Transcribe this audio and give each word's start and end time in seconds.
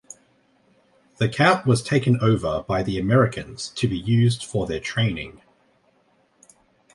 The 1.19 1.29
camp 1.29 1.67
was 1.67 1.83
taken 1.83 2.19
over 2.21 2.63
by 2.67 2.81
the 2.81 2.97
Americans 2.97 3.69
to 3.75 3.87
be 3.87 3.99
used 3.99 4.43
for 4.43 4.65
their 4.65 4.79
training. 4.79 5.41